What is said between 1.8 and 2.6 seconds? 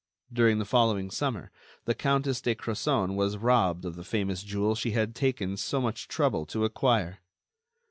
the Countess de